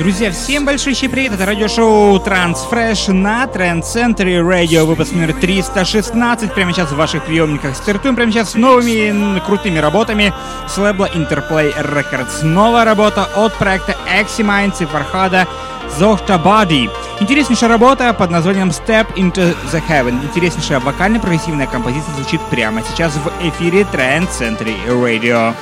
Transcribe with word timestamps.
Друзья, 0.00 0.30
всем 0.30 0.64
большой 0.64 0.94
привет! 0.94 1.34
Это 1.34 1.44
радиошоу 1.44 2.16
Transfresh 2.20 3.12
на 3.12 3.44
Trend 3.44 3.82
Center 3.82 4.40
Radio, 4.40 4.84
выпуск 4.86 5.12
номер 5.12 5.34
316. 5.34 6.54
Прямо 6.54 6.72
сейчас 6.72 6.90
в 6.90 6.96
ваших 6.96 7.22
приемниках 7.26 7.76
стартуем 7.76 8.16
прямо 8.16 8.32
сейчас 8.32 8.52
с 8.52 8.54
новыми 8.54 9.38
крутыми 9.40 9.78
работами 9.78 10.32
с 10.66 10.78
лейбла 10.78 11.04
Interplay 11.04 11.76
Records. 11.76 12.42
Новая 12.42 12.86
работа 12.86 13.28
от 13.36 13.52
проекта 13.58 13.94
Eximind 14.10 14.72
и 14.80 14.86
Фархада 14.86 15.46
Зохтабади. 15.98 16.88
Интереснейшая 17.20 17.68
работа 17.68 18.14
под 18.14 18.30
названием 18.30 18.70
Step 18.70 19.14
into 19.16 19.54
the 19.70 19.82
Heaven. 19.86 20.24
Интереснейшая 20.24 20.80
вокально-прогрессивная 20.80 21.66
композиция 21.66 22.14
звучит 22.14 22.40
прямо 22.50 22.82
сейчас 22.90 23.12
в 23.16 23.30
эфире 23.46 23.82
Trend 23.82 24.30
Center 24.30 24.66
Radio. 24.88 25.54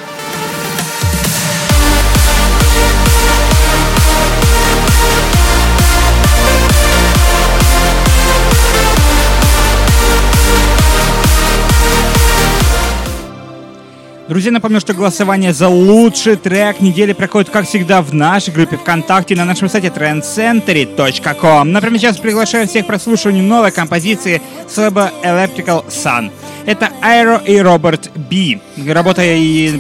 Друзья, 14.28 14.52
напомню, 14.52 14.78
что 14.78 14.92
голосование 14.92 15.54
за 15.54 15.68
лучший 15.68 16.36
трек 16.36 16.82
недели 16.82 17.14
проходит, 17.14 17.48
как 17.48 17.66
всегда, 17.66 18.02
в 18.02 18.12
нашей 18.12 18.52
группе 18.52 18.76
ВКонтакте 18.76 19.34
на 19.34 19.46
нашем 19.46 19.70
сайте 19.70 19.88
trendcentury.com. 19.88 21.72
Например, 21.72 21.98
сейчас 21.98 22.18
приглашаю 22.18 22.68
всех 22.68 22.84
к 22.84 22.88
прослушиванию 22.88 23.42
новой 23.42 23.70
композиции 23.70 24.42
лейба 24.76 25.12
Electrical 25.22 25.86
Sun. 25.86 26.30
Это 26.66 26.90
Aero 27.02 27.42
и 27.42 27.56
Роберт 27.58 28.10
Би. 28.28 28.60
Работа 28.86 29.22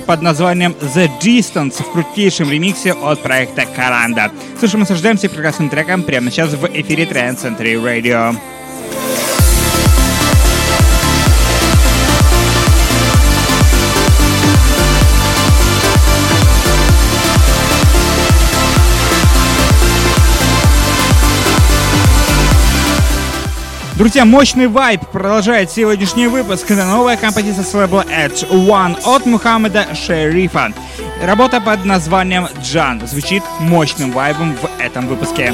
под 0.06 0.22
названием 0.22 0.74
The 0.94 1.10
Distance 1.20 1.82
в 1.82 1.92
крутейшем 1.92 2.50
ремиксе 2.50 2.94
от 2.94 3.22
проекта 3.22 3.66
Каранда. 3.66 4.30
Слушаем 4.58 4.80
наслаждаемся 4.80 5.28
прекрасным 5.28 5.68
треком 5.68 6.02
прямо 6.04 6.30
сейчас 6.30 6.54
в 6.54 6.64
эфире 6.72 7.04
Trend 7.04 7.38
Century 7.38 7.74
Radio. 7.74 8.34
Друзья, 23.98 24.24
мощный 24.24 24.68
вайп 24.68 25.04
продолжает 25.08 25.72
сегодняшний 25.72 26.28
выпуск. 26.28 26.70
Это 26.70 26.84
новая 26.84 27.16
композиция 27.16 27.64
с 27.64 27.74
лейбла 27.74 28.04
Edge 28.08 28.48
One 28.48 28.96
от 29.04 29.26
Мухаммеда 29.26 29.92
Шерифа. 29.96 30.72
Работа 31.20 31.60
под 31.60 31.84
названием 31.84 32.46
Джан 32.62 33.04
звучит 33.08 33.42
мощным 33.58 34.12
вайбом 34.12 34.54
в 34.54 34.70
этом 34.80 35.08
выпуске. 35.08 35.52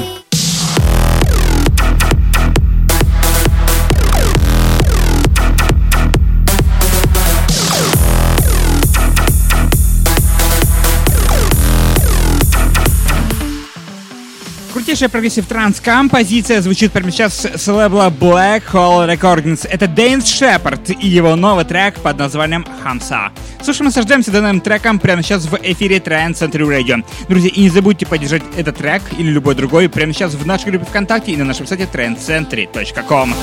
Крутейшая 14.75 15.07
progressive 15.07 15.45
trance 15.45 15.79
композиция 15.79 16.61
звучит 16.61 16.91
прямо 16.91 17.09
сейчас 17.09 17.45
с 17.45 17.65
лейбла 17.65 18.09
Black 18.09 18.63
Hole 18.73 19.07
Recordings. 19.09 19.65
Это 19.65 19.87
Дэйнс 19.87 20.27
Шепард 20.27 20.89
и 20.89 21.07
его 21.07 21.37
новый 21.37 21.63
трек 21.63 21.95
под 22.01 22.19
названием 22.19 22.65
Хамса. 22.83 23.31
Слушаем, 23.63 23.85
наслаждаемся 23.85 24.31
данным 24.31 24.59
треком 24.59 24.99
прямо 24.99 25.23
сейчас 25.23 25.45
в 25.45 25.57
эфире 25.63 25.99
Trance 25.99 26.33
Century 26.33 26.67
Radio. 26.67 27.05
Друзья, 27.29 27.51
и 27.55 27.61
не 27.61 27.69
забудьте 27.69 28.05
поддержать 28.05 28.43
этот 28.57 28.75
трек 28.75 29.01
или 29.17 29.31
любой 29.31 29.55
другой 29.55 29.87
прямо 29.87 30.11
сейчас 30.11 30.33
в 30.33 30.45
нашей 30.45 30.71
группе 30.71 30.85
ВКонтакте 30.87 31.31
и 31.31 31.37
на 31.37 31.45
нашем 31.45 31.67
сайте 31.67 31.87
trancecentury.com. 31.89 33.33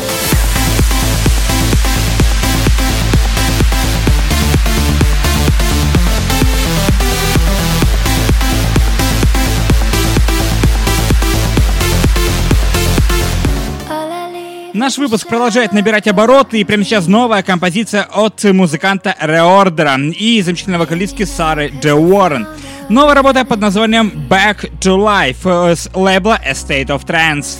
Наш 14.74 14.96
выпуск 14.96 15.28
продолжает 15.28 15.72
набирать 15.74 16.08
обороты, 16.08 16.58
и 16.58 16.64
прямо 16.64 16.83
сейчас 16.83 17.06
новая 17.06 17.42
композиция 17.42 18.05
от 18.05 18.42
музыканта 18.44 19.14
Реордера 19.20 19.98
и 19.98 20.40
замечательной 20.40 20.78
вокалистки 20.78 21.24
Сары 21.24 21.68
Дж. 21.68 21.92
Уоррен. 21.92 22.46
Новая 22.88 23.14
работа 23.14 23.44
под 23.44 23.61
названием 23.61 24.11
Back 24.30 24.70
to 24.80 24.96
Life 24.96 25.74
с 25.74 25.90
лейбла 25.94 26.40
A 26.42 26.52
State 26.52 26.86
of 26.86 27.05
Trance. 27.05 27.58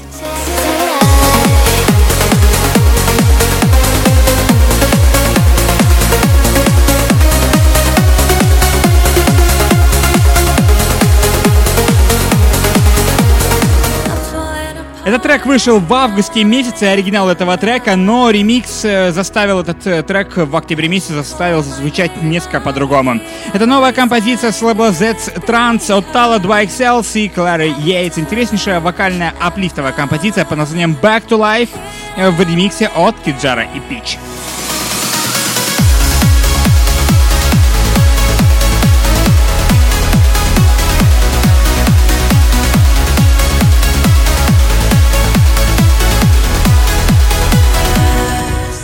Этот 15.04 15.24
трек 15.24 15.46
вышел 15.46 15.80
в 15.80 15.92
августе 15.92 16.44
месяце, 16.44 16.84
оригинал 16.84 17.28
этого 17.28 17.56
трека, 17.56 17.96
но 17.96 18.30
ремикс 18.30 18.84
э, 18.84 19.10
заставил 19.10 19.58
этот 19.58 19.84
э, 19.84 20.04
трек 20.04 20.36
в 20.36 20.56
октябре 20.56 20.86
месяце 20.86 21.14
заставил 21.14 21.64
звучать 21.64 22.22
несколько 22.22 22.60
по-другому. 22.60 23.20
Это 23.52 23.66
новая 23.66 23.92
композиция 23.92 24.52
с 24.52 24.62
лейбла 24.62 24.92
Z 24.92 25.16
Trans 25.44 25.92
от 25.92 26.04
Tala 26.14 26.40
2XL 26.40 27.04
и 27.18 27.28
Клары 27.28 27.74
Йейтс. 27.80 28.18
Интереснейшая 28.18 28.78
вокальная 28.78 29.34
аплифтовая 29.40 29.92
композиция 29.92 30.44
под 30.44 30.58
названием 30.58 30.96
Back 31.02 31.26
to 31.26 31.36
Life 31.36 31.70
э, 32.16 32.30
в 32.30 32.40
ремиксе 32.40 32.88
от 32.94 33.16
Киджара 33.24 33.64
и 33.74 33.80
Пич. 33.80 34.19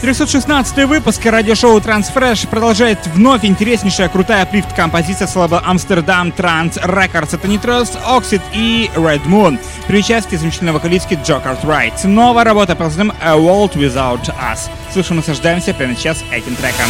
316 0.08 0.86
выпуск 0.86 1.22
радиошоу 1.26 1.78
Transfresh 1.80 2.48
продолжает 2.48 2.98
вновь 3.08 3.44
интереснейшая 3.44 4.08
крутая 4.08 4.46
плифт 4.46 4.72
композиция 4.72 5.26
с 5.26 5.36
лейбла 5.36 5.62
Amsterdam 5.68 6.34
Trans 6.34 6.82
Records. 6.82 7.34
Это 7.34 7.46
Nitros, 7.46 7.90
Oxid 8.08 8.40
и 8.54 8.90
Red 8.94 9.26
Moon. 9.26 9.60
При 9.86 9.98
участии 9.98 10.36
замечательной 10.36 10.72
вокалистки 10.72 11.18
Джо 11.22 11.40
Картрайт. 11.40 12.04
Новая 12.04 12.44
работа 12.44 12.74
под 12.74 12.86
названием 12.86 13.16
A 13.20 13.36
World 13.36 13.74
Without 13.74 14.34
Us. 14.50 14.70
Слушаем, 14.94 15.16
наслаждаемся 15.16 15.74
прямо 15.74 15.94
сейчас 15.94 16.24
этим 16.32 16.56
треком. 16.56 16.86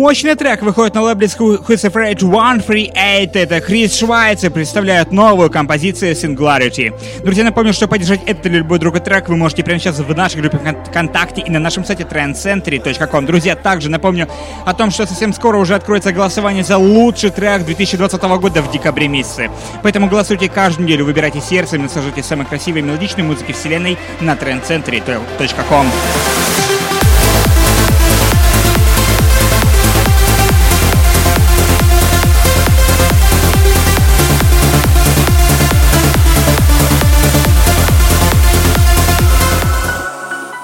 Мощный 0.00 0.34
трек 0.34 0.62
выходит 0.62 0.94
на 0.94 1.02
лейбле 1.02 1.26
Who's 1.26 1.66
Afraid 1.68 2.20
138. 2.20 2.90
Это 2.94 3.60
Крис 3.60 3.98
Швайцер 3.98 4.50
представляет 4.50 5.12
новую 5.12 5.50
композицию 5.50 6.12
Singularity. 6.12 6.98
Друзья, 7.22 7.44
напомню, 7.44 7.74
что 7.74 7.86
поддержать 7.86 8.22
этот 8.24 8.46
или 8.46 8.56
любой 8.56 8.78
другой 8.78 9.02
трек 9.02 9.28
вы 9.28 9.36
можете 9.36 9.62
прямо 9.62 9.78
сейчас 9.78 9.98
в 9.98 10.16
нашей 10.16 10.40
группе 10.40 10.58
ВКонтакте 10.86 11.42
и 11.42 11.50
на 11.50 11.58
нашем 11.58 11.84
сайте 11.84 12.04
trendcentury.com. 12.04 13.26
Друзья, 13.26 13.54
также 13.54 13.90
напомню 13.90 14.26
о 14.64 14.72
том, 14.72 14.90
что 14.90 15.06
совсем 15.06 15.34
скоро 15.34 15.58
уже 15.58 15.74
откроется 15.74 16.14
голосование 16.14 16.64
за 16.64 16.78
лучший 16.78 17.28
трек 17.28 17.66
2020 17.66 18.22
года 18.22 18.62
в 18.62 18.72
декабре 18.72 19.06
месяце. 19.06 19.50
Поэтому 19.82 20.08
голосуйте 20.08 20.48
каждую 20.48 20.86
неделю, 20.86 21.04
выбирайте 21.04 21.42
сердцем 21.42 21.80
и 21.80 21.82
наслаждайтесь 21.82 22.24
самой 22.24 22.46
красивой 22.46 22.80
мелодичной 22.80 23.24
музыки 23.24 23.52
вселенной 23.52 23.98
на 24.22 24.32
trendcentury.com. 24.32 25.86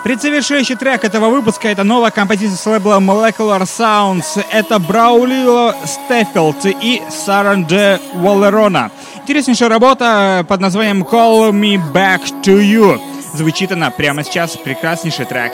Предзавершающий 0.06 0.76
трек 0.76 1.02
этого 1.02 1.30
выпуска 1.30 1.66
это 1.66 1.82
новая 1.82 2.12
композиция 2.12 2.56
с 2.56 2.64
лейбла 2.64 3.00
Molecular 3.00 3.62
Sounds. 3.62 4.40
Это 4.52 4.78
Браулило 4.78 5.74
Стефилд 5.84 6.64
и 6.64 7.02
Сара 7.10 7.56
Дж. 7.56 7.98
Валерона. 8.14 8.92
Интереснейшая 9.16 9.68
работа 9.68 10.46
под 10.48 10.60
названием 10.60 11.02
Call 11.02 11.50
Me 11.50 11.80
Back 11.92 12.20
to 12.44 12.56
You. 12.56 13.00
Звучит 13.34 13.72
она 13.72 13.90
прямо 13.90 14.22
сейчас. 14.22 14.56
Прекраснейший 14.56 15.24
трек. 15.24 15.50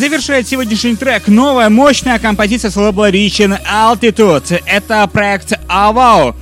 Завершает 0.00 0.48
сегодняшний 0.48 0.96
трек 0.96 1.28
новая 1.28 1.68
мощная 1.68 2.18
композиция 2.18 2.70
с 2.70 2.76
лейбла 2.76 3.10
Reaching 3.10 3.58
Altitude. 3.70 4.62
Это 4.64 5.06
проект 5.06 5.52
Avao 5.68 6.34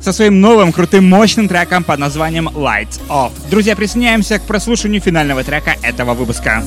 со 0.00 0.12
своим 0.12 0.40
новым 0.40 0.72
крутым 0.72 1.04
мощным 1.08 1.48
треком 1.48 1.82
под 1.82 1.98
названием 1.98 2.48
Lights 2.48 3.00
Off. 3.08 3.32
Друзья, 3.50 3.74
присоединяемся 3.74 4.38
к 4.38 4.42
прослушиванию 4.42 5.00
финального 5.00 5.42
трека 5.42 5.74
этого 5.82 6.14
выпуска. 6.14 6.62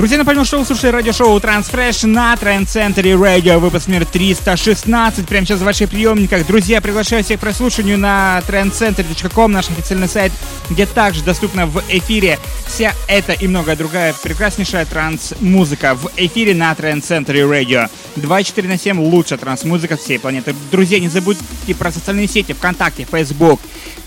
Друзья, 0.00 0.16
напомню, 0.16 0.46
что 0.46 0.58
вы 0.58 0.64
слушаете 0.64 0.92
радиошоу 0.92 1.38
Transfresh 1.40 2.06
на 2.06 2.32
Trend 2.32 2.68
Center 2.68 3.02
Radio, 3.18 3.58
выпуск 3.58 3.86
номер 3.86 4.06
316. 4.06 5.26
Прямо 5.26 5.44
сейчас 5.44 5.60
в 5.60 5.64
ваших 5.64 5.90
приемниках. 5.90 6.46
Друзья, 6.46 6.80
приглашаю 6.80 7.22
всех 7.22 7.38
к 7.38 7.42
прослушиванию 7.42 7.98
на 7.98 8.42
trendcenter.com, 8.48 9.52
наш 9.52 9.68
официальный 9.68 10.08
сайт, 10.08 10.32
где 10.70 10.86
также 10.86 11.22
доступна 11.22 11.66
в 11.66 11.82
эфире 11.90 12.38
вся 12.66 12.94
эта 13.08 13.34
и 13.34 13.46
многое 13.46 13.76
другая 13.76 14.14
прекраснейшая 14.22 14.86
транс-музыка 14.86 15.94
в 15.94 16.10
эфире 16.16 16.54
на 16.54 16.72
Trend 16.72 17.02
Center 17.02 17.34
Radio. 17.46 17.90
24 18.16 18.68
на 18.68 18.78
7 18.78 18.98
лучшая 18.98 19.38
транс-музыка 19.38 19.98
всей 19.98 20.18
планеты. 20.18 20.54
Друзья, 20.72 20.98
не 20.98 21.08
забудьте 21.08 21.74
про 21.78 21.92
социальные 21.92 22.26
сети 22.26 22.54
ВКонтакте, 22.54 23.06
Facebook, 23.10 23.60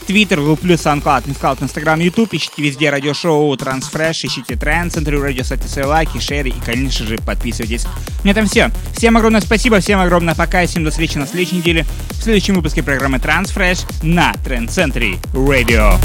Твиттер, 0.06 0.40
Google+, 0.40 0.76
SoundCloud, 0.76 1.24
Мисклауд, 1.28 1.62
Инстаграм, 1.62 2.00
Ютуб. 2.00 2.34
Ищите 2.34 2.62
везде 2.62 2.90
радиошоу 2.90 3.56
Трансфреш, 3.58 4.24
ищите 4.26 4.56
тренд, 4.56 4.94
центры 4.94 5.20
радио, 5.22 5.44
ставьте 5.44 5.68
свои 5.68 5.86
лайки, 5.86 6.20
шеры 6.20 6.50
и, 6.50 6.60
конечно 6.66 7.06
же, 7.06 7.18
подписывайтесь. 7.18 7.86
На 8.24 8.30
этом 8.30 8.48
все. 8.48 8.72
Всем 8.96 9.18
огромное 9.18 9.42
спасибо, 9.42 9.80
всем 9.80 10.00
огромное 10.00 10.36
пока 10.36 10.64
и 10.64 10.68
всем 10.68 10.84
до 10.84 10.92
встречи 10.92 11.18
на 11.18 11.28
следующей 11.28 11.58
неделе 11.58 11.86
в 12.12 12.24
следующем 12.24 12.56
выпуске 12.56 12.84
программы 12.84 13.20
Трансфреш 13.20 13.80
на 14.02 14.34
Тренд 14.46 14.72
Центре 14.72 15.18
Радио. 15.34 15.98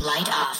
Light 0.00 0.28
off. 0.28 0.59